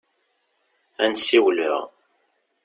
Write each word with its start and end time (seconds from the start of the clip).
Ad 1.03 1.07
n-siwleɣ. 1.11 1.79